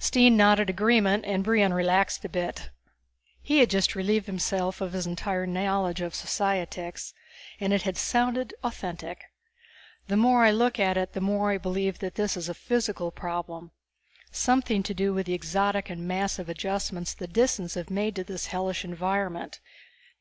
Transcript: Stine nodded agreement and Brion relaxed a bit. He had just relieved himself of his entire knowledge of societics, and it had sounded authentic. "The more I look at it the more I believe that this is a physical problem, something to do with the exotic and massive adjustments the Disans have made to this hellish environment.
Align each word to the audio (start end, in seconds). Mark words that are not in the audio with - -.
Stine 0.00 0.36
nodded 0.36 0.68
agreement 0.68 1.24
and 1.24 1.44
Brion 1.44 1.72
relaxed 1.72 2.24
a 2.24 2.28
bit. 2.28 2.70
He 3.40 3.60
had 3.60 3.70
just 3.70 3.94
relieved 3.94 4.26
himself 4.26 4.80
of 4.80 4.92
his 4.92 5.06
entire 5.06 5.46
knowledge 5.46 6.00
of 6.00 6.16
societics, 6.16 7.14
and 7.60 7.72
it 7.72 7.82
had 7.82 7.96
sounded 7.96 8.54
authentic. 8.64 9.20
"The 10.08 10.16
more 10.16 10.44
I 10.44 10.50
look 10.50 10.80
at 10.80 10.96
it 10.96 11.12
the 11.12 11.20
more 11.20 11.52
I 11.52 11.58
believe 11.58 12.00
that 12.00 12.16
this 12.16 12.36
is 12.36 12.48
a 12.48 12.54
physical 12.54 13.12
problem, 13.12 13.70
something 14.32 14.82
to 14.82 14.94
do 14.94 15.14
with 15.14 15.26
the 15.26 15.34
exotic 15.34 15.88
and 15.90 16.08
massive 16.08 16.48
adjustments 16.48 17.14
the 17.14 17.28
Disans 17.28 17.76
have 17.76 17.88
made 17.88 18.16
to 18.16 18.24
this 18.24 18.46
hellish 18.46 18.84
environment. 18.84 19.60